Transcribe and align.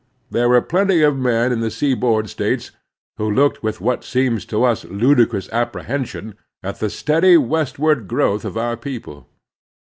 There 0.31 0.49
were 0.49 0.63
plenty 0.63 1.03
of 1.03 1.15
men 1.15 1.51
in 1.51 1.59
the 1.59 1.69
seaboard 1.69 2.27
States 2.27 2.71
who 3.19 3.29
looked 3.29 3.61
with 3.61 3.79
what 3.79 4.03
seems 4.03 4.45
to 4.47 4.63
us 4.63 4.83
ludicrous 4.85 5.47
apprehension 5.53 6.33
at 6.63 6.79
the 6.79 6.89
steady 6.89 7.37
westward 7.37 8.07
growth 8.07 8.43
of 8.43 8.57
our 8.57 8.75
people. 8.77 9.27